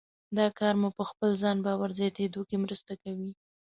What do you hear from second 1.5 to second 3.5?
باور زیاتېدو کې مرسته کوي.